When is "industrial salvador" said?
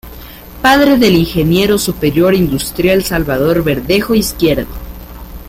2.33-3.63